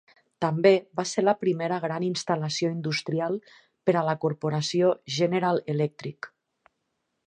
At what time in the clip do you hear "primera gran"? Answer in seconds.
1.41-2.07